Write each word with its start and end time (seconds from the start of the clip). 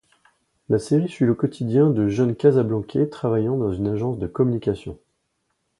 La 0.69 0.79
série 0.79 1.07
suit 1.09 1.25
le 1.27 1.35
quotidien 1.35 1.91
de 1.91 2.07
jeunes 2.07 2.35
casablancais 2.35 3.05
travaillant 3.07 3.55
dans 3.55 3.71
une 3.71 3.85
agence 3.87 4.17
de 4.17 4.25
communication. 4.25 4.97